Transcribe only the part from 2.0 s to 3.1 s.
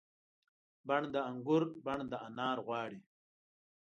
د انار غواړي